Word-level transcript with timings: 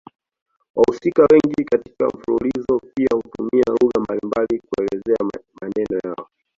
Wahusika 0.75 1.25
wengine 1.31 1.63
katika 1.71 2.07
mfululizo 2.07 2.79
pia 2.95 3.07
hutumia 3.13 3.63
lugha 3.81 3.99
mbalimbali 3.99 4.59
kuelezea 4.69 5.17
maneno 5.61 5.99
yao. 6.03 6.27